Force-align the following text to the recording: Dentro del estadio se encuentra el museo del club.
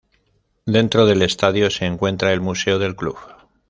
Dentro 0.65 1.05
del 1.05 1.21
estadio 1.21 1.69
se 1.69 1.85
encuentra 1.85 2.33
el 2.33 2.41
museo 2.41 2.79
del 2.79 2.95
club. 2.95 3.17